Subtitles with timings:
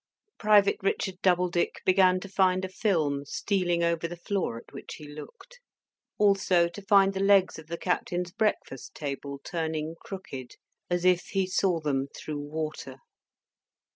[0.39, 5.07] Private Richard Doubledick began to find a film stealing over the floor at which he
[5.07, 5.59] looked;
[6.17, 10.55] also to find the legs of the Captain's breakfast table turning crooked,
[10.89, 12.95] as if he saw them through water.